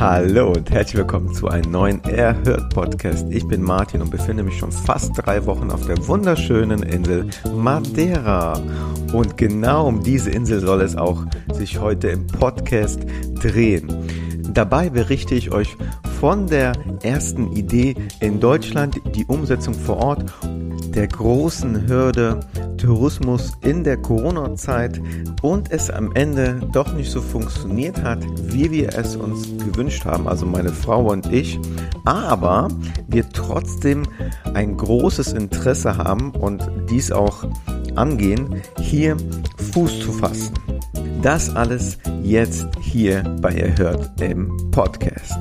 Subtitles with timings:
[0.00, 3.26] Hallo und herzlich willkommen zu einem neuen Erhört Podcast.
[3.28, 8.62] Ich bin Martin und befinde mich schon fast drei Wochen auf der wunderschönen Insel Madeira.
[9.12, 13.00] Und genau um diese Insel soll es auch sich heute im Podcast
[13.42, 13.88] drehen.
[14.54, 15.76] Dabei berichte ich euch
[16.18, 20.32] von der ersten Idee in Deutschland, die Umsetzung vor Ort,
[20.94, 22.40] der großen Hürde
[22.80, 25.00] Tourismus in der Corona-Zeit
[25.42, 30.26] und es am Ende doch nicht so funktioniert hat, wie wir es uns gewünscht haben,
[30.26, 31.58] also meine Frau und ich,
[32.04, 32.68] aber
[33.08, 34.04] wir trotzdem
[34.54, 37.44] ein großes Interesse haben und dies auch
[37.96, 39.16] angehen, hier
[39.72, 40.54] Fuß zu fassen.
[41.22, 45.36] Das alles jetzt hier bei Erhört im Podcast.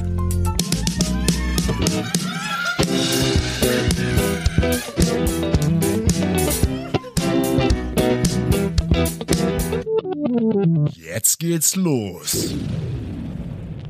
[11.41, 12.53] Geht's los.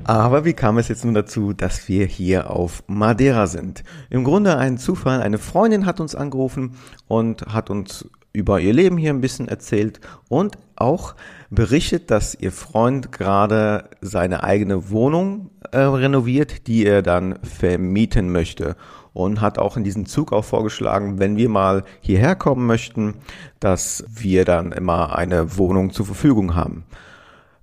[0.03, 3.83] Aber wie kam es jetzt nun dazu, dass wir hier auf Madeira sind?
[4.11, 5.19] Im Grunde ein Zufall.
[5.23, 6.75] Eine Freundin hat uns angerufen
[7.07, 11.15] und hat uns über ihr Leben hier ein bisschen erzählt und auch
[11.49, 18.75] berichtet, dass ihr Freund gerade seine eigene Wohnung äh, renoviert, die er dann vermieten möchte
[19.11, 23.15] und hat auch in diesem Zug auch vorgeschlagen, wenn wir mal hierher kommen möchten,
[23.59, 26.85] dass wir dann immer eine Wohnung zur Verfügung haben.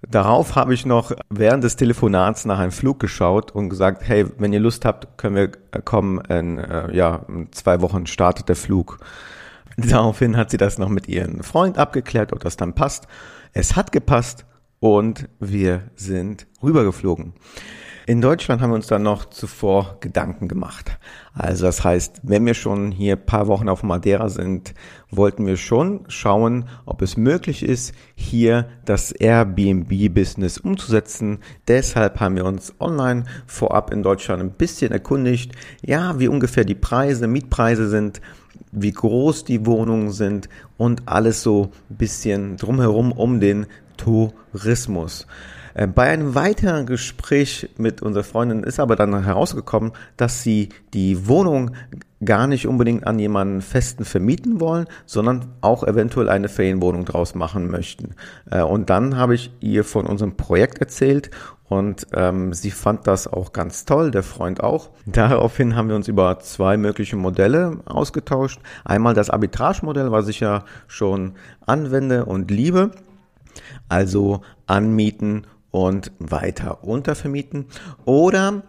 [0.08, 4.52] Darauf habe ich noch während des Telefonats nach einem Flug geschaut und gesagt, hey, wenn
[4.52, 5.48] ihr Lust habt, können wir
[5.82, 6.20] kommen.
[6.26, 8.98] In, äh, ja, in zwei Wochen startet der Flug.
[9.76, 13.08] Daraufhin hat sie das noch mit ihrem Freund abgeklärt, ob das dann passt.
[13.52, 14.46] Es hat gepasst
[14.78, 17.32] und wir sind rübergeflogen.
[18.08, 20.96] In Deutschland haben wir uns dann noch zuvor Gedanken gemacht.
[21.34, 24.74] Also das heißt, wenn wir schon hier paar Wochen auf Madeira sind,
[25.10, 31.40] wollten wir schon schauen, ob es möglich ist, hier das Airbnb-Business umzusetzen.
[31.66, 35.50] Deshalb haben wir uns online vorab in Deutschland ein bisschen erkundigt,
[35.84, 38.20] ja, wie ungefähr die Preise, Mietpreise sind,
[38.76, 43.66] wie groß die Wohnungen sind und alles so ein bisschen drumherum um den
[43.96, 45.26] Tourismus.
[45.72, 51.26] Äh, bei einem weiteren Gespräch mit unserer Freundin ist aber dann herausgekommen, dass sie die
[51.26, 51.72] Wohnung
[52.24, 57.70] gar nicht unbedingt an jemanden festen vermieten wollen, sondern auch eventuell eine Ferienwohnung draus machen
[57.70, 58.14] möchten.
[58.50, 61.30] Äh, und dann habe ich ihr von unserem Projekt erzählt
[61.68, 64.90] und ähm, sie fand das auch ganz toll, der Freund auch.
[65.06, 68.60] Daraufhin haben wir uns über zwei mögliche Modelle ausgetauscht.
[68.84, 71.32] Einmal das Arbitrage-Modell, was ich ja schon
[71.64, 72.92] anwende und liebe.
[73.88, 77.66] Also anmieten und weiter untervermieten.
[78.04, 78.62] Oder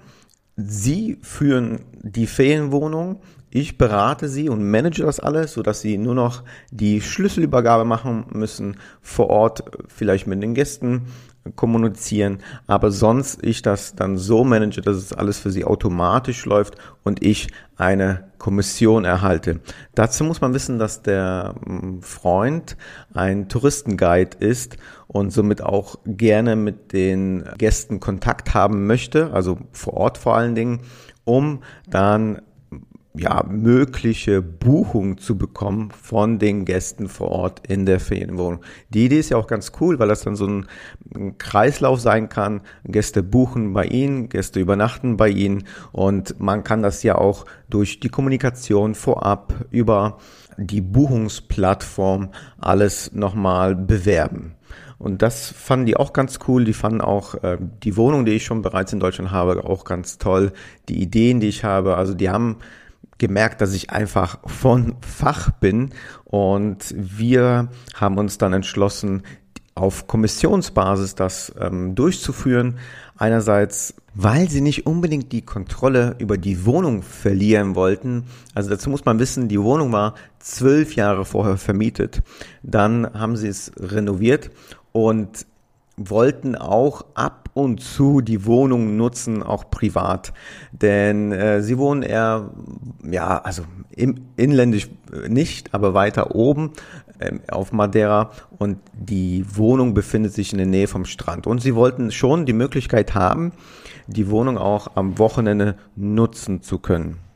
[0.56, 6.44] Sie führen die Ferienwohnung, ich berate Sie und manage das alles, sodass Sie nur noch
[6.72, 11.08] die Schlüsselübergabe machen müssen, vor Ort vielleicht mit den Gästen
[11.56, 16.76] kommunizieren, aber sonst ich das dann so manage, dass es alles für sie automatisch läuft
[17.04, 19.60] und ich eine Kommission erhalte.
[19.96, 22.78] Dazu muss man wissen, dass der hm, Freund
[23.14, 24.78] ein Touristenguide ist
[25.08, 30.56] und somit auch gerne mit den Gästen Kontakt haben möchte, also vor Ort vor allen
[30.56, 30.82] Dingen,
[31.24, 32.42] um dann
[33.18, 38.62] ja, mögliche Buchung zu bekommen von den Gästen vor Ort in der Ferienwohnung.
[38.90, 40.68] Die Idee ist ja auch ganz cool, weil das dann so ein,
[41.38, 42.62] Kreislauf sein kann.
[42.84, 48.00] Gäste buchen bei Ihnen, Gäste übernachten bei Ihnen und man kann das ja auch durch
[48.00, 50.18] die Kommunikation vorab über
[50.58, 54.56] die Buchungsplattform alles nochmal bewerben.
[55.00, 56.66] Und das fanden die auch ganz cool.
[56.66, 60.18] Die fanden auch äh, die Wohnung, die ich schon bereits in Deutschland habe, auch ganz
[60.18, 60.52] toll.
[60.90, 61.96] Die Ideen, die ich habe.
[61.96, 62.58] Also die haben
[63.18, 65.90] gemerkt, dass ich einfach von Fach bin
[66.26, 69.24] und wir haben uns dann entschlossen,
[69.78, 72.80] auf Kommissionsbasis das ähm, durchzuführen.
[73.16, 78.26] Einerseits, weil sie nicht unbedingt die Kontrolle über die Wohnung verlieren wollten.
[78.54, 82.22] Also dazu muss man wissen, die Wohnung war zwölf Jahre vorher vermietet.
[82.64, 84.50] Dann haben sie es renoviert
[84.92, 85.46] und
[85.96, 90.32] wollten auch ab und zu die Wohnung nutzen, auch privat.
[90.72, 92.52] Denn äh, sie wohnen eher,
[93.04, 94.90] ja, also im, inländisch
[95.28, 96.74] nicht, aber weiter oben
[97.20, 101.48] ähm, auf Madeira und die Wohnung befindet sich in der Nähe vom Strand.
[101.48, 103.54] Und sie wollten schon die Möglichkeit haben,
[104.06, 107.27] die Wohnung auch am Wochenende nutzen zu können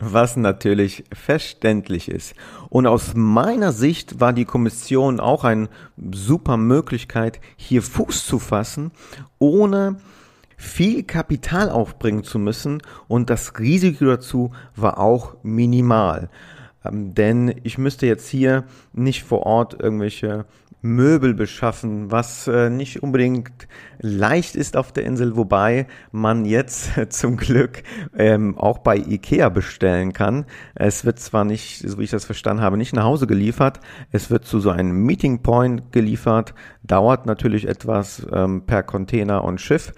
[0.00, 2.34] was natürlich verständlich ist.
[2.68, 5.68] Und aus meiner Sicht war die Kommission auch eine
[6.12, 8.90] super Möglichkeit, hier Fuß zu fassen,
[9.38, 9.96] ohne
[10.56, 16.28] viel Kapital aufbringen zu müssen und das Risiko dazu war auch minimal.
[16.84, 20.44] Ähm, denn ich müsste jetzt hier nicht vor Ort irgendwelche
[20.82, 23.68] Möbel beschaffen, was äh, nicht unbedingt
[23.98, 27.82] leicht ist auf der Insel, wobei man jetzt zum Glück
[28.16, 30.46] ähm, auch bei Ikea bestellen kann.
[30.74, 33.80] Es wird zwar nicht, so wie ich das verstanden habe, nicht nach Hause geliefert,
[34.10, 39.60] es wird zu so einem Meeting Point geliefert, dauert natürlich etwas ähm, per Container und
[39.60, 39.92] Schiff,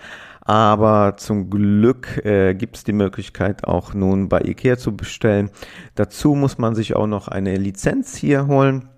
[0.45, 5.51] aber zum Glück äh, gibt es die Möglichkeit auch nun bei Ikea zu bestellen.
[5.95, 8.89] Dazu muss man sich auch noch eine Lizenz hier holen.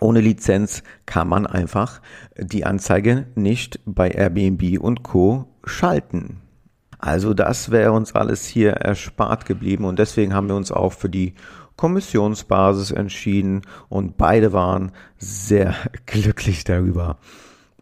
[0.00, 2.00] Ohne Lizenz kann man einfach
[2.36, 6.40] die Anzeige nicht bei Airbnb und Co schalten.
[6.98, 11.10] Also das wäre uns alles hier erspart geblieben und deswegen haben wir uns auch für
[11.10, 11.34] die
[11.76, 15.74] Kommissionsbasis entschieden und beide waren sehr
[16.06, 17.18] glücklich darüber.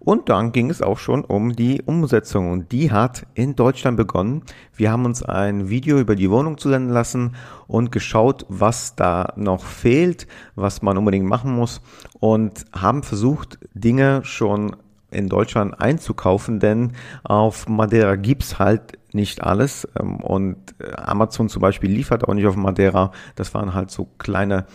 [0.04, 4.42] Und dann ging es auch schon um die Umsetzung und die hat in Deutschland begonnen.
[4.74, 7.36] Wir haben uns ein Video über die Wohnung zusenden lassen
[7.68, 10.26] und geschaut, was da noch fehlt,
[10.56, 11.80] was man unbedingt machen muss
[12.18, 14.74] und haben versucht, Dinge schon
[15.12, 16.92] in Deutschland einzukaufen, denn
[17.22, 22.46] auf Madeira gibt's halt nicht alles ähm, und äh, Amazon zum Beispiel liefert auch nicht
[22.46, 23.12] auf Madeira.
[23.34, 24.66] Das waren halt so kleine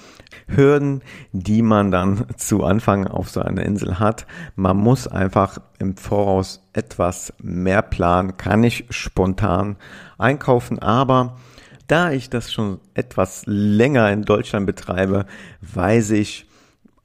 [0.48, 1.02] Hürden,
[1.32, 4.28] die man dann zu Anfang auf so einer Insel hat.
[4.56, 9.78] Man muss einfach im Voraus etwas mehr planen, kann ich spontan
[10.18, 11.38] einkaufen, aber
[11.88, 15.26] da ich das schon etwas länger in Deutschland betreibe,
[15.62, 16.47] weiß ich,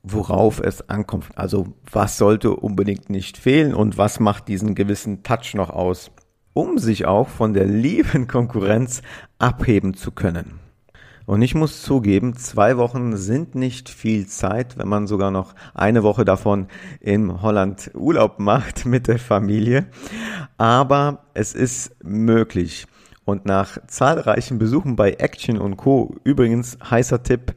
[0.02, 1.26] worauf es ankommt.
[1.36, 6.10] Also was sollte unbedingt nicht fehlen und was macht diesen gewissen Touch noch aus,
[6.54, 9.02] um sich auch von der lieben Konkurrenz
[9.38, 10.60] abheben zu können.
[11.24, 16.02] Und ich muss zugeben, zwei Wochen sind nicht viel Zeit, wenn man sogar noch eine
[16.02, 16.66] Woche davon
[17.00, 19.86] in Holland Urlaub macht mit der Familie.
[20.58, 22.86] Aber es ist möglich.
[23.24, 26.16] Und nach zahlreichen Besuchen bei Action und Co.
[26.24, 27.54] Übrigens heißer Tipp,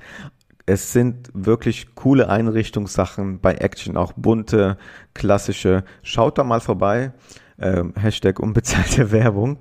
[0.65, 4.77] es sind wirklich coole Einrichtungssachen bei Action, auch bunte,
[5.13, 5.83] klassische.
[6.01, 7.11] Schaut da mal vorbei.
[7.59, 9.57] Ähm, Hashtag unbezahlte Werbung.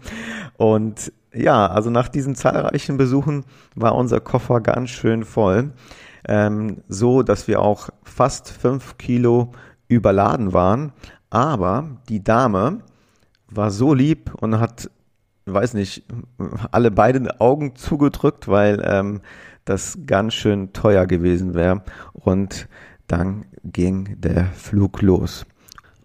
[0.56, 5.72] Und ja, also nach diesen zahlreichen Besuchen war unser Koffer ganz schön voll.
[6.26, 9.52] Ähm, so, dass wir auch fast fünf Kilo
[9.88, 10.92] überladen waren.
[11.28, 12.80] Aber die Dame
[13.48, 14.90] war so lieb und hat,
[15.44, 16.04] weiß nicht,
[16.70, 19.20] alle beiden Augen zugedrückt, weil ähm,
[19.64, 21.82] das ganz schön teuer gewesen wäre.
[22.12, 22.68] Und
[23.06, 25.46] dann ging der Flug los.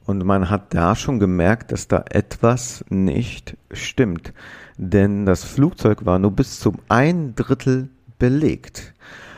[0.06, 4.34] Und man hat da schon gemerkt, dass da etwas nicht stimmt.
[4.78, 8.94] Denn das Flugzeug war nur bis zum ein Drittel belegt.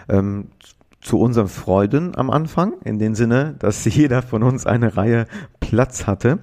[0.08, 0.48] Ähm,
[1.02, 5.28] zu unseren Freuden am Anfang, in dem Sinne, dass jeder von uns eine Reihe
[5.60, 6.40] Platz hatte.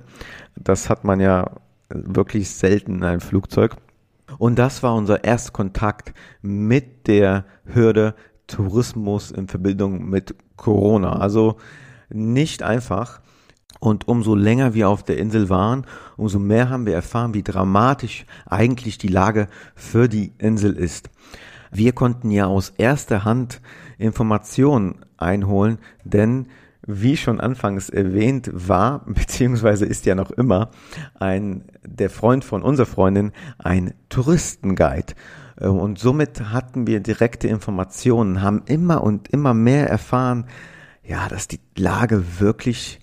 [0.57, 1.53] Das hat man ja
[1.89, 3.77] wirklich selten in einem Flugzeug.
[4.37, 8.15] Und das war unser Erstkontakt mit der Hürde
[8.47, 11.19] Tourismus in Verbindung mit Corona.
[11.19, 11.57] Also
[12.11, 13.21] nicht einfach.
[13.81, 18.27] Und umso länger wir auf der Insel waren, umso mehr haben wir erfahren, wie dramatisch
[18.47, 21.11] eigentlich die Lage für die Insel ist.
[21.71, 23.61] Wir konnten ja aus erster Hand
[23.99, 26.47] Informationen einholen, denn
[26.89, 30.71] wie schon anfangs erwähnt, war, beziehungsweise ist ja noch immer,
[31.21, 35.15] ein, der Freund von unserer Freundin ein Touristenguide.
[35.61, 40.47] Äh, und somit hatten wir direkte Informationen, haben immer und immer mehr erfahren,
[41.05, 43.01] ja, dass die Lage wirklich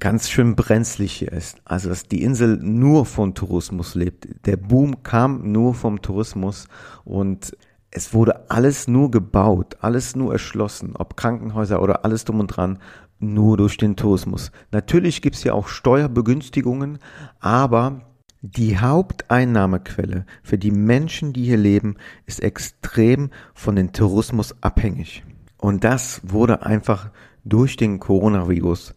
[0.00, 1.58] ganz schön brenzlig hier ist.
[1.64, 4.26] Also, dass die Insel nur von Tourismus lebt.
[4.46, 6.68] Der Boom kam nur vom Tourismus
[7.04, 7.56] und
[7.94, 12.80] es wurde alles nur gebaut, alles nur erschlossen, ob Krankenhäuser oder alles drum und dran,
[13.20, 14.50] nur durch den Tourismus.
[14.72, 16.98] Natürlich gibt es ja auch Steuerbegünstigungen,
[17.38, 18.02] aber
[18.42, 21.94] die Haupteinnahmequelle für die Menschen, die hier leben,
[22.26, 25.22] ist extrem von dem Tourismus abhängig.
[25.56, 27.10] Und das wurde einfach
[27.44, 28.94] durch den Coronavirus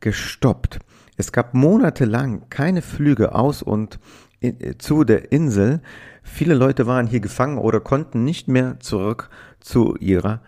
[0.00, 0.80] gestoppt.
[1.16, 4.00] Es gab monatelang keine Flüge aus und
[4.42, 5.80] in, zu der Insel.
[6.22, 9.30] Viele Leute waren hier gefangen oder konnten nicht mehr zurück
[9.60, 10.40] zu ihrer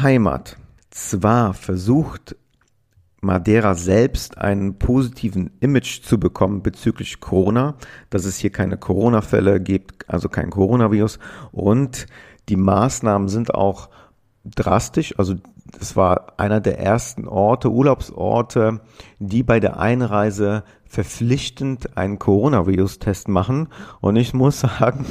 [0.00, 0.56] Heimat.
[0.90, 2.36] Zwar versucht
[3.20, 7.76] Madeira selbst einen positiven Image zu bekommen bezüglich Corona,
[8.08, 11.18] dass es hier keine Corona-Fälle gibt, also kein Coronavirus.
[11.52, 12.06] Und
[12.48, 13.90] die Maßnahmen sind auch
[14.44, 15.18] drastisch.
[15.18, 15.34] Also
[15.78, 18.80] es war einer der ersten Orte, Urlaubsorte,
[19.18, 23.68] die bei der Einreise verpflichtend einen Coronavirus-Test machen.
[24.00, 25.06] Und ich muss sagen,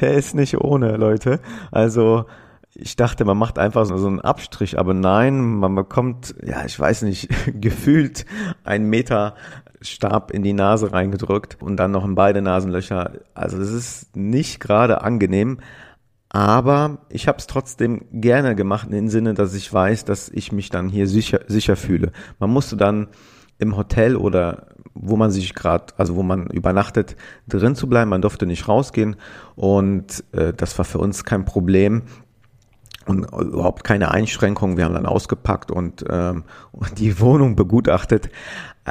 [0.00, 1.40] der ist nicht ohne, Leute.
[1.72, 2.26] Also
[2.74, 7.02] ich dachte, man macht einfach so einen Abstrich, aber nein, man bekommt, ja, ich weiß
[7.02, 7.28] nicht,
[7.60, 8.26] gefühlt
[8.64, 9.34] einen Meter
[9.80, 13.12] Stab in die Nase reingedrückt und dann noch in beide Nasenlöcher.
[13.32, 15.58] Also das ist nicht gerade angenehm,
[16.28, 20.52] aber ich habe es trotzdem gerne gemacht, in dem Sinne, dass ich weiß, dass ich
[20.52, 22.12] mich dann hier sicher, sicher fühle.
[22.38, 23.08] Man musste dann
[23.58, 27.16] im Hotel oder wo man sich gerade, also wo man übernachtet,
[27.48, 28.10] drin zu bleiben.
[28.10, 29.16] Man durfte nicht rausgehen
[29.56, 32.02] und äh, das war für uns kein Problem
[33.06, 34.76] und überhaupt keine Einschränkungen.
[34.76, 36.44] Wir haben dann ausgepackt und ähm,
[36.98, 38.30] die Wohnung begutachtet.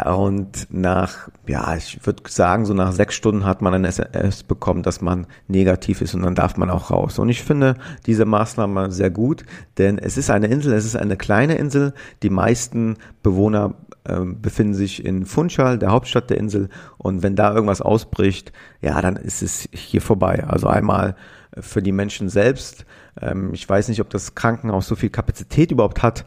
[0.06, 4.82] Und nach, ja, ich würde sagen, so nach sechs Stunden hat man ein SMS bekommen,
[4.82, 7.20] dass man negativ ist und dann darf man auch raus.
[7.20, 7.76] Und ich finde
[8.08, 9.46] diese Maßnahme sehr gut,
[9.78, 11.94] denn es ist eine Insel, es ist eine kleine Insel.
[12.24, 16.70] Die meisten Bewohner äh, befinden sich in Funchal, der Hauptstadt der Insel.
[16.98, 20.44] Und wenn da irgendwas ausbricht, ja, dann ist es hier vorbei.
[20.46, 21.16] Also einmal
[21.60, 22.86] für die Menschen selbst.
[23.22, 26.26] Ähm, ich weiß nicht, ob das Krankenhaus so viel Kapazität überhaupt hat,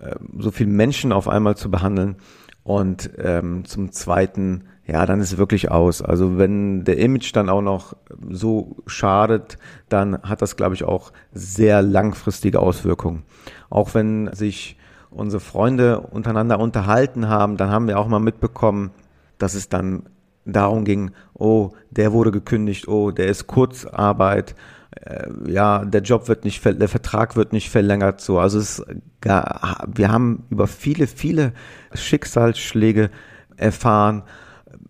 [0.00, 2.16] äh, so viele Menschen auf einmal zu behandeln.
[2.62, 6.02] Und ähm, zum Zweiten, ja, dann ist es wirklich aus.
[6.02, 7.96] Also wenn der Image dann auch noch
[8.28, 9.56] so schadet,
[9.88, 13.22] dann hat das, glaube ich, auch sehr langfristige Auswirkungen.
[13.70, 14.76] Auch wenn sich
[15.16, 18.90] unsere Freunde untereinander unterhalten haben, dann haben wir auch mal mitbekommen,
[19.38, 20.04] dass es dann
[20.44, 24.54] darum ging, oh, der wurde gekündigt, oh, der ist Kurzarbeit,
[24.92, 28.38] äh, ja, der Job wird nicht, der Vertrag wird nicht verlängert, so.
[28.38, 28.82] Also es,
[29.22, 31.52] wir haben über viele, viele
[31.94, 33.10] Schicksalsschläge
[33.56, 34.22] erfahren,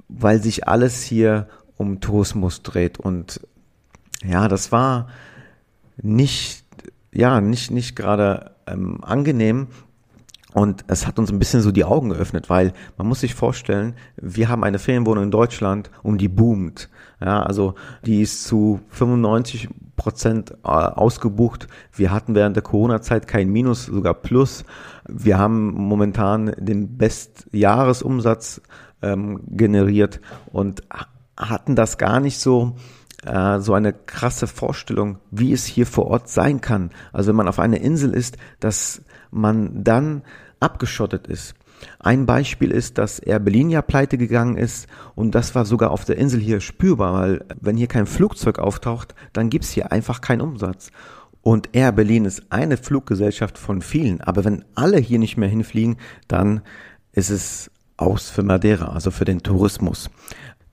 [0.09, 3.40] weil sich alles hier um Tourismus dreht und
[4.25, 5.09] ja, das war
[5.97, 6.64] nicht,
[7.12, 9.68] ja, nicht, nicht gerade ähm, angenehm,
[10.56, 13.92] und es hat uns ein bisschen so die Augen geöffnet, weil man muss sich vorstellen,
[14.16, 16.88] wir haben eine Ferienwohnung in Deutschland und die boomt.
[17.20, 17.75] Ja, also
[18.06, 21.66] die ist zu 95 Prozent äh, ausgebucht.
[21.92, 24.64] Wir hatten während der Corona-Zeit kein Minus, sogar Plus.
[25.06, 28.62] Wir haben momentan den Bestjahresumsatz
[29.02, 30.84] ähm, generiert und
[31.36, 32.76] hatten das gar nicht so
[33.26, 36.92] äh, so eine krasse Vorstellung, wie es hier vor Ort sein kann.
[37.12, 40.22] Also wenn man auf einer Insel ist, dass man dann
[40.60, 41.54] abgeschottet ist.
[41.98, 46.04] Ein Beispiel ist, dass Air Berlin ja pleite gegangen ist und das war sogar auf
[46.04, 50.40] der Insel hier spürbar, weil wenn hier kein Flugzeug auftaucht, dann gibt's hier einfach keinen
[50.40, 50.90] Umsatz.
[51.42, 55.96] Und Air Berlin ist eine Fluggesellschaft von vielen, aber wenn alle hier nicht mehr hinfliegen,
[56.28, 56.62] dann
[57.12, 60.10] ist es aus für Madeira, also für den Tourismus.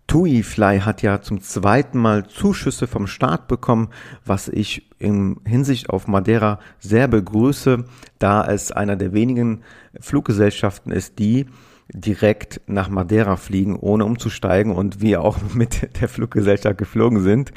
[0.08, 3.90] TuiFly hat ja zum zweiten Mal Zuschüsse vom Staat bekommen,
[4.26, 7.86] was ich in Hinsicht auf Madeira sehr begrüße,
[8.20, 9.62] da es einer der wenigen
[10.00, 11.46] Fluggesellschaften ist, die
[11.94, 17.52] direkt nach Madeira fliegen, ohne umzusteigen und wir auch mit der Fluggesellschaft geflogen sind.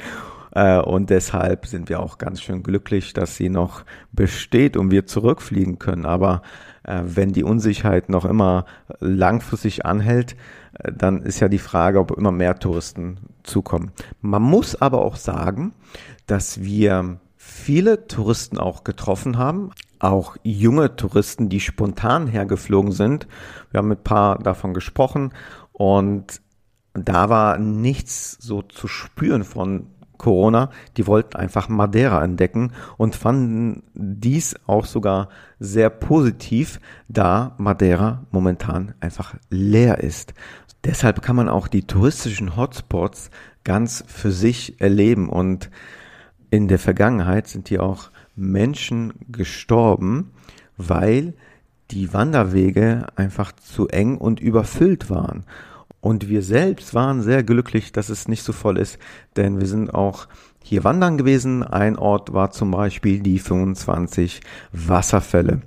[0.51, 5.05] Äh, und deshalb sind wir auch ganz schön glücklich, dass sie noch besteht und wir
[5.05, 6.05] zurückfliegen können.
[6.05, 6.41] Aber
[6.83, 8.65] äh, wenn die Unsicherheit noch immer
[8.99, 10.35] langfristig anhält,
[10.83, 13.91] dann ist ja die Frage, ob immer mehr Touristen zukommen.
[14.21, 15.73] Man muss aber auch sagen,
[16.25, 23.27] dass wir viele Touristen auch getroffen haben, auch junge Touristen, die spontan hergeflogen sind.
[23.71, 25.33] Wir haben mit ein paar davon gesprochen
[25.71, 26.41] und
[26.93, 33.83] da war nichts so zu spüren von Corona, die wollten einfach Madeira entdecken und fanden
[33.93, 40.33] dies auch sogar sehr positiv, da Madeira momentan einfach leer ist.
[40.83, 43.29] Deshalb kann man auch die touristischen Hotspots
[43.63, 45.69] ganz für sich erleben und
[46.49, 50.31] in der Vergangenheit sind hier auch Menschen gestorben,
[50.77, 51.33] weil
[51.91, 55.45] die Wanderwege einfach zu eng und überfüllt waren.
[56.07, 58.97] Und wir selbst waren sehr glücklich, dass es nicht so voll ist,
[59.35, 60.29] denn wir sind auch
[60.63, 61.63] hier wandern gewesen.
[61.63, 64.39] Ein Ort war zum Beispiel die 25
[64.71, 65.63] Wasserfälle.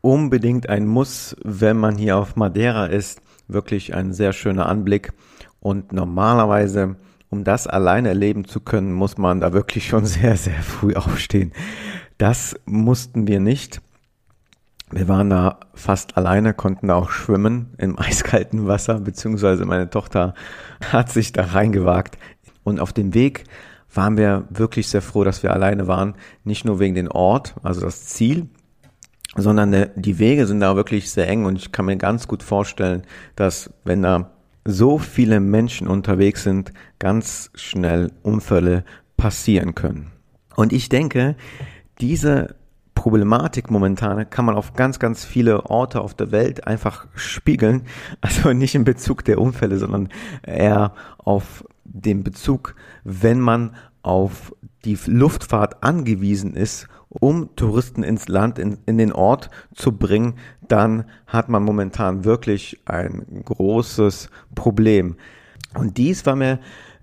[0.00, 3.20] Unbedingt ein Muss, wenn man hier auf Madeira ist.
[3.46, 5.12] Wirklich ein sehr schöner Anblick.
[5.60, 6.96] Und normalerweise,
[7.28, 11.52] um das alleine erleben zu können, muss man da wirklich schon sehr, sehr früh aufstehen.
[12.16, 13.82] Das mussten wir nicht.
[14.92, 20.34] Wir waren da fast alleine, konnten da auch schwimmen im eiskalten Wasser, beziehungsweise meine Tochter
[20.92, 22.18] hat sich da reingewagt.
[22.62, 23.44] Und auf dem Weg
[23.92, 26.14] waren wir wirklich sehr froh, dass wir alleine waren.
[26.44, 28.48] Nicht nur wegen den Ort, also das Ziel,
[29.34, 33.02] sondern die Wege sind da wirklich sehr eng und ich kann mir ganz gut vorstellen,
[33.34, 34.30] dass wenn da
[34.64, 38.84] so viele Menschen unterwegs sind, ganz schnell Unfälle
[39.16, 40.12] passieren können.
[40.54, 41.34] Und ich denke,
[42.00, 42.54] diese
[43.02, 47.82] Problematik momentan kann man auf ganz, ganz viele Orte auf der Welt einfach spiegeln.
[48.20, 50.08] Also nicht in Bezug der Unfälle, sondern
[50.44, 54.54] eher auf den Bezug, wenn man auf
[54.84, 60.34] die Luftfahrt angewiesen ist, um Touristen ins Land, in, in den Ort zu bringen,
[60.68, 65.16] dann hat man momentan wirklich ein großes Problem.
[65.74, 66.60] Und dies war mir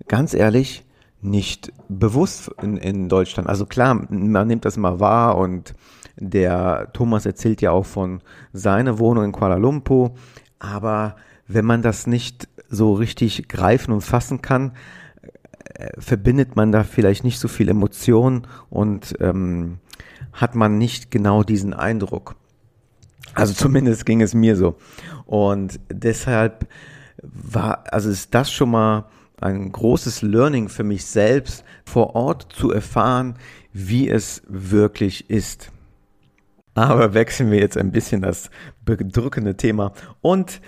[0.08, 0.82] ganz ehrlich
[1.22, 3.48] nicht bewusst in, in Deutschland.
[3.48, 5.74] Also klar, man nimmt das mal wahr und
[6.16, 8.20] der Thomas erzählt ja auch von
[8.52, 10.12] seiner Wohnung in Kuala Lumpur,
[10.58, 14.72] aber wenn man das nicht so richtig greifen und fassen kann,
[15.74, 19.78] äh, verbindet man da vielleicht nicht so viel Emotion und ähm,
[20.32, 22.36] hat man nicht genau diesen Eindruck.
[23.34, 24.76] Also zumindest ging es mir so.
[25.26, 26.66] Und deshalb
[27.22, 29.06] war, also ist das schon mal
[29.40, 33.34] ein großes Learning für mich selbst, vor Ort zu erfahren,
[33.72, 35.70] wie es wirklich ist.
[36.74, 38.50] Aber wechseln wir jetzt ein bisschen das
[38.84, 40.60] bedrückende Thema und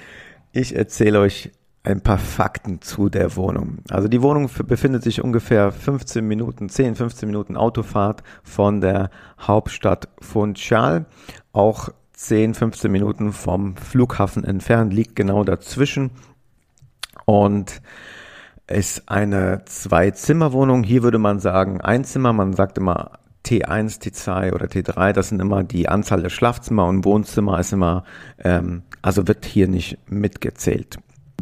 [0.52, 1.52] ich erzähle euch
[1.84, 3.78] ein paar Fakten zu der Wohnung.
[3.90, 9.10] Also die Wohnung befindet sich ungefähr 15 Minuten, 10, 15 Minuten Autofahrt von der
[9.40, 11.06] Hauptstadt Funchal.
[11.52, 16.10] Auch 10, 15 Minuten vom Flughafen entfernt, liegt genau dazwischen.
[17.24, 17.82] Und
[18.66, 20.82] ist eine Zwei-Zimmer-Wohnung.
[20.82, 22.32] Hier würde man sagen ein Zimmer.
[22.32, 23.12] Man sagt immer
[23.44, 25.12] T1, T2 oder T3.
[25.12, 28.04] Das sind immer die Anzahl der Schlafzimmer und Wohnzimmer ist immer,
[28.38, 30.98] ähm, also wird hier nicht mitgezählt.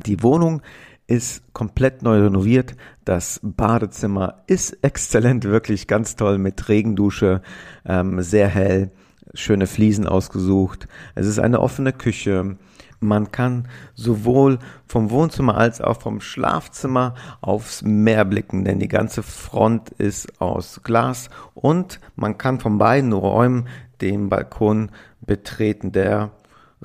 [0.07, 0.63] Die Wohnung
[1.07, 2.75] ist komplett neu renoviert.
[3.05, 7.43] Das Badezimmer ist exzellent, wirklich ganz toll mit Regendusche,
[7.85, 8.93] ähm, sehr hell,
[9.35, 10.89] schöne Fliesen ausgesucht.
[11.15, 12.57] Es ist eine offene Küche.
[13.01, 19.23] Man kann sowohl vom Wohnzimmer als auch vom Schlafzimmer aufs Meer blicken, denn die ganze
[19.23, 23.69] Front ist aus Glas und man kann von beiden Räumen
[24.03, 24.91] den Balkon
[25.23, 26.31] betreten, der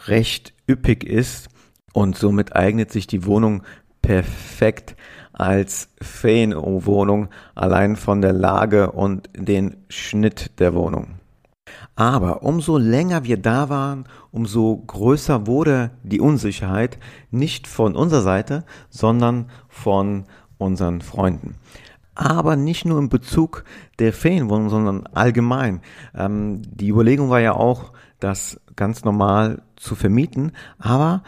[0.07, 1.49] recht üppig ist
[1.91, 3.63] und somit eignet sich die Wohnung
[4.01, 4.95] perfekt
[5.33, 11.19] als Ferienwohnung allein von der Lage und den Schnitt der Wohnung.
[11.95, 16.99] Aber umso länger wir da waren, umso größer wurde die Unsicherheit,
[17.31, 20.25] nicht von unserer Seite, sondern von
[20.57, 21.55] unseren Freunden.
[22.15, 23.63] Aber nicht nur in Bezug
[23.99, 25.81] der Ferienwohnung, sondern allgemein.
[26.13, 31.21] Ähm, die Überlegung war ja auch, das ganz normal zu vermieten, aber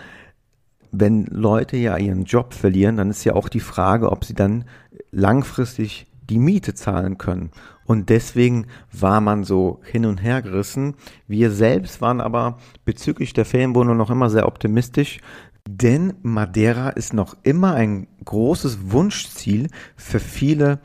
[0.92, 4.66] wenn Leute ja ihren Job verlieren, dann ist ja auch die Frage, ob sie dann
[5.12, 7.52] langfristig die Miete zahlen können.
[7.88, 10.96] Und deswegen war man so hin und her gerissen.
[11.28, 15.20] Wir selbst waren aber bezüglich der Ferienwohnung noch immer sehr optimistisch,
[15.68, 20.80] denn Madeira ist noch immer ein großes Wunschziel für viele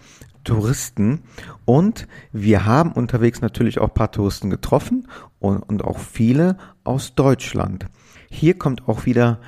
[0.45, 1.23] Touristen.
[1.65, 5.09] Und wir haben unterwegs natürlich auch ein paar Touristen getroffen
[5.41, 7.87] und, und auch viele aus Deutschland.
[8.31, 9.41] Hier kommt auch wieder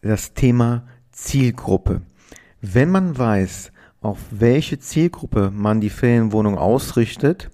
[0.00, 2.02] das Thema Zielgruppe.
[2.60, 7.50] Wenn man weiß, auf welche Zielgruppe man die Ferienwohnung ausrichtet,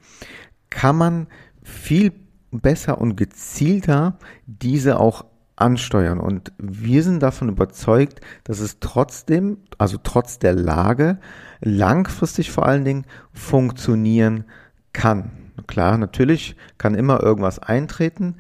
[0.71, 1.27] kann man
[1.63, 2.13] viel
[2.51, 5.25] besser und gezielter diese auch
[5.57, 6.21] ansteuern.
[6.21, 11.19] Und wir sind davon überzeugt, dass es trotzdem, also trotz der Lage,
[11.61, 14.45] langfristig vor allen Dingen funktionieren
[14.93, 15.31] kann.
[15.67, 18.37] Klar, natürlich kann immer irgendwas eintreten,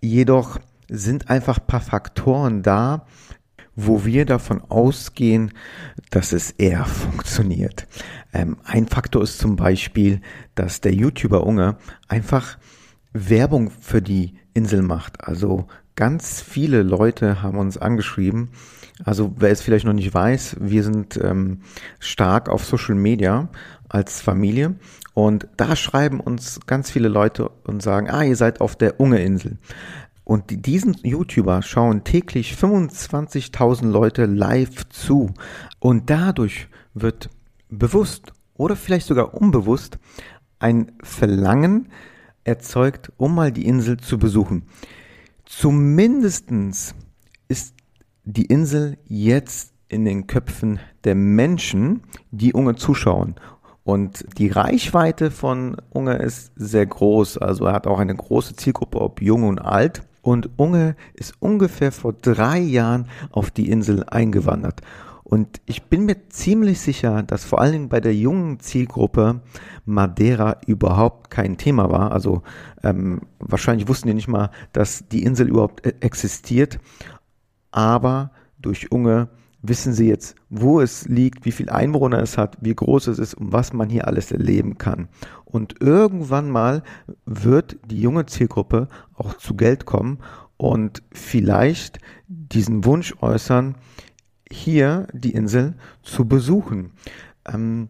[0.00, 3.06] jedoch sind einfach ein paar Faktoren da,
[3.76, 5.52] wo wir davon ausgehen,
[6.10, 7.86] dass es eher funktioniert.
[8.32, 10.20] Ähm, ein Faktor ist zum Beispiel,
[10.54, 11.76] dass der YouTuber Unge
[12.08, 12.58] einfach
[13.12, 15.26] Werbung für die Insel macht.
[15.26, 18.50] Also ganz viele Leute haben uns angeschrieben.
[19.04, 21.60] Also wer es vielleicht noch nicht weiß, wir sind ähm,
[21.98, 23.48] stark auf Social Media
[23.88, 24.76] als Familie
[25.14, 29.58] und da schreiben uns ganz viele Leute und sagen, ah, ihr seid auf der Unge-Insel.
[30.24, 35.34] Und diesen YouTuber schauen täglich 25.000 Leute live zu.
[35.80, 37.28] Und dadurch wird
[37.68, 39.98] bewusst oder vielleicht sogar unbewusst
[40.58, 41.88] ein Verlangen
[42.44, 44.64] erzeugt, um mal die Insel zu besuchen.
[45.44, 46.94] Zumindestens
[47.48, 47.74] ist
[48.24, 53.34] die Insel jetzt in den Köpfen der Menschen, die Unge zuschauen.
[53.84, 57.38] Und die Reichweite von Unge ist sehr groß.
[57.38, 60.02] Also er hat auch eine große Zielgruppe, ob jung und alt.
[60.22, 64.80] Und Unge ist ungefähr vor drei Jahren auf die Insel eingewandert.
[65.24, 69.40] Und ich bin mir ziemlich sicher, dass vor allen Dingen bei der jungen Zielgruppe
[69.84, 72.12] Madeira überhaupt kein Thema war.
[72.12, 72.42] Also
[72.82, 76.78] ähm, wahrscheinlich wussten die nicht mal, dass die Insel überhaupt äh, existiert.
[77.70, 79.28] Aber durch Unge
[79.62, 83.34] wissen sie jetzt, wo es liegt, wie viel Einwohner es hat, wie groß es ist
[83.34, 85.08] und was man hier alles erleben kann.
[85.44, 86.82] Und irgendwann mal
[87.24, 90.18] wird die junge Zielgruppe auch zu Geld kommen
[90.56, 93.76] und vielleicht diesen Wunsch äußern,
[94.50, 96.92] hier die Insel zu besuchen.
[97.46, 97.88] Ähm,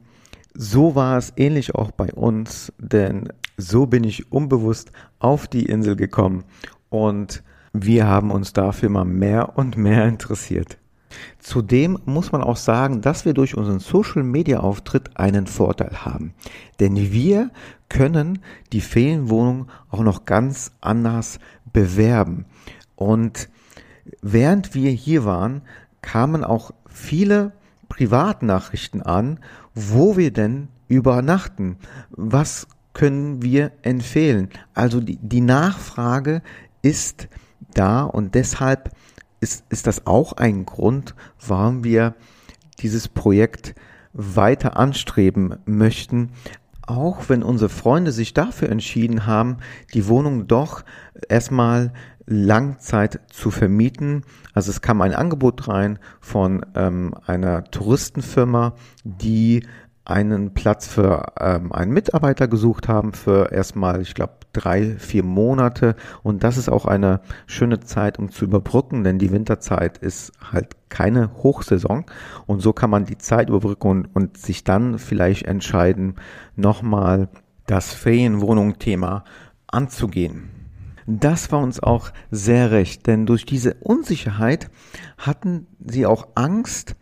[0.54, 5.96] so war es ähnlich auch bei uns, denn so bin ich unbewusst auf die Insel
[5.96, 6.44] gekommen
[6.90, 10.78] und wir haben uns dafür mal mehr und mehr interessiert.
[11.38, 16.34] Zudem muss man auch sagen, dass wir durch unseren Social Media Auftritt einen Vorteil haben.
[16.80, 17.50] Denn wir
[17.88, 18.38] können
[18.72, 21.38] die Ferienwohnung auch noch ganz anders
[21.72, 22.46] bewerben.
[22.96, 23.48] Und
[24.20, 25.62] während wir hier waren,
[26.00, 27.52] kamen auch viele
[27.88, 29.38] Privatnachrichten an,
[29.74, 31.76] wo wir denn übernachten.
[32.10, 34.48] Was können wir empfehlen?
[34.74, 36.42] Also die, die Nachfrage
[36.82, 37.28] ist
[37.74, 38.90] da und deshalb
[39.42, 41.14] ist, ist das auch ein Grund,
[41.46, 42.14] warum wir
[42.78, 43.74] dieses Projekt
[44.12, 46.30] weiter anstreben möchten,
[46.86, 49.58] auch wenn unsere Freunde sich dafür entschieden haben,
[49.94, 50.84] die Wohnung doch
[51.28, 51.92] erstmal
[52.26, 54.24] Langzeit zu vermieten.
[54.54, 58.74] Also es kam ein Angebot rein von ähm, einer Touristenfirma,
[59.04, 59.66] die
[60.04, 65.94] einen Platz für ähm, einen Mitarbeiter gesucht haben für erstmal, ich glaube, drei, vier Monate.
[66.22, 70.76] Und das ist auch eine schöne Zeit, um zu überbrücken, denn die Winterzeit ist halt
[70.88, 72.04] keine Hochsaison.
[72.46, 76.16] Und so kann man die Zeit überbrücken und, und sich dann vielleicht entscheiden,
[76.56, 77.28] nochmal
[77.66, 79.24] das Ferienwohnung-Thema
[79.68, 80.50] anzugehen.
[81.06, 84.70] Das war uns auch sehr recht, denn durch diese Unsicherheit
[85.18, 86.94] hatten sie auch Angst,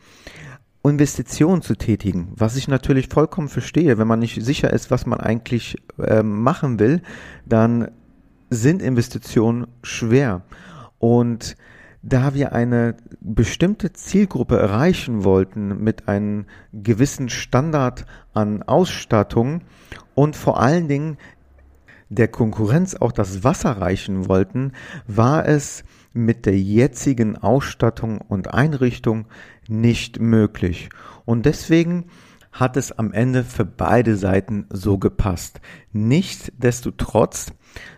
[0.83, 3.99] Investitionen zu tätigen, was ich natürlich vollkommen verstehe.
[3.99, 7.03] Wenn man nicht sicher ist, was man eigentlich äh, machen will,
[7.45, 7.91] dann
[8.49, 10.43] sind Investitionen schwer.
[10.99, 11.57] Und
[12.03, 19.61] da wir eine bestimmte Zielgruppe erreichen wollten mit einem gewissen Standard an Ausstattung
[20.15, 21.19] und vor allen Dingen
[22.09, 24.73] der Konkurrenz auch das Wasser reichen wollten,
[25.07, 29.27] war es mit der jetzigen Ausstattung und Einrichtung
[29.69, 30.89] nicht möglich.
[31.25, 32.07] Und deswegen
[32.53, 35.61] hat es am Ende für beide Seiten so gepasst.
[35.93, 37.53] Nichtsdestotrotz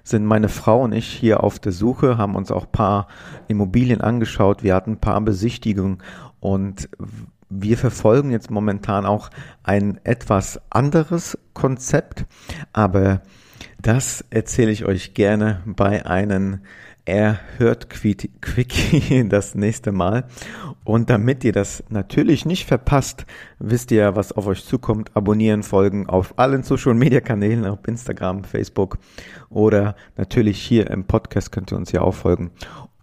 [0.05, 3.09] sind meine Frau und ich hier auf der Suche, haben uns auch paar
[3.49, 6.03] Immobilien angeschaut, wir hatten ein paar Besichtigungen
[6.41, 6.89] und
[7.49, 9.31] wir verfolgen jetzt momentan auch
[9.63, 12.27] ein etwas anderes Konzept,
[12.73, 13.23] aber
[13.81, 16.61] das erzähle ich euch gerne bei einem
[17.05, 20.25] Erhört Quickie das nächste Mal.
[20.85, 23.27] Und damit ihr das natürlich nicht verpasst,
[23.59, 25.11] wisst ihr, was auf euch zukommt.
[25.15, 28.99] Abonnieren, folgen auf allen Social Media Kanälen, auf Instagram, Facebook
[29.51, 32.51] oder natürlich hier im Podcast könnt ihr uns ja auch folgen.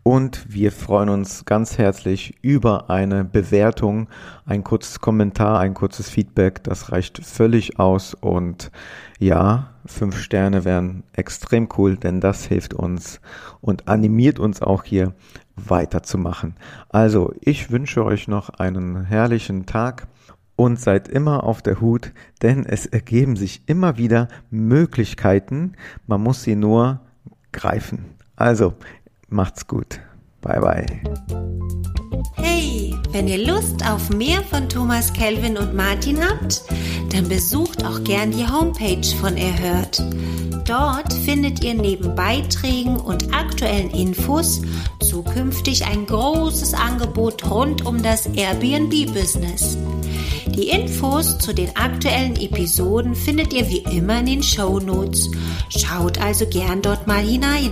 [0.10, 4.10] Und wir freuen uns ganz herzlich über eine Bewertung,
[4.43, 6.63] ein kurzes Kommentar, ein kurzes Feedback.
[6.63, 8.15] Das reicht völlig aus.
[8.15, 8.72] Und
[9.19, 13.22] ja, fünf Sterne wären extrem cool, denn das hilft uns
[13.62, 15.13] und animiert uns auch hier
[15.56, 16.56] weiterzumachen.
[16.89, 20.08] Also, ich wünsche euch noch einen herrlichen Tag
[20.56, 25.74] und seid immer auf der Hut, denn es ergeben sich immer wieder Möglichkeiten.
[26.08, 27.00] Man muss sie nur
[27.52, 28.17] greifen.
[28.39, 28.76] Also,
[29.30, 30.00] Macht's gut.
[30.42, 30.86] Bye bye.
[32.36, 36.63] Hey, wenn ihr Lust auf mehr von Thomas Kelvin und Martin habt,
[37.12, 40.02] dann besucht auch gern die Homepage von Erhört.
[40.65, 44.62] Dort findet ihr neben Beiträgen und aktuellen Infos
[45.00, 49.78] zukünftig ein großes Angebot rund um das Airbnb-Business.
[50.48, 55.30] Die Infos zu den aktuellen Episoden findet ihr wie immer in den Show Notes.
[55.70, 57.72] Schaut also gern dort mal hinein.